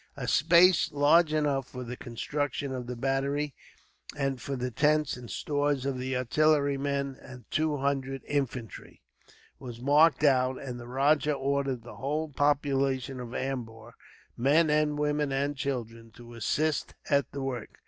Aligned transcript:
A 0.17 0.27
space 0.27 0.91
large 0.91 1.31
enough 1.31 1.67
for 1.69 1.83
the 1.83 1.95
construction 1.95 2.73
of 2.73 2.87
the 2.87 2.95
battery, 2.95 3.53
and 4.17 4.41
for 4.41 4.55
the 4.55 4.71
tents 4.71 5.15
and 5.15 5.29
stores 5.29 5.85
of 5.85 5.99
the 5.99 6.17
artillerymen 6.17 7.15
and 7.21 7.45
two 7.51 7.77
hundred 7.77 8.23
infantry, 8.25 9.03
was 9.59 9.79
marked 9.79 10.23
out; 10.23 10.59
and 10.59 10.79
the 10.79 10.87
rajah 10.87 11.33
ordered 11.33 11.83
the 11.83 11.97
whole 11.97 12.29
population 12.29 13.19
of 13.19 13.35
Ambur, 13.35 13.91
men, 14.35 14.95
women, 14.95 15.31
and 15.31 15.55
children, 15.55 16.09
to 16.13 16.33
assist 16.33 16.95
at 17.07 17.31
the 17.31 17.43
work. 17.43 17.77